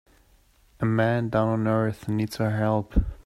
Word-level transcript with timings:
A 0.79 0.85
man 0.87 1.29
down 1.29 1.47
on 1.47 1.67
earth 1.67 2.07
needs 2.09 2.39
our 2.39 2.49
help. 2.49 2.95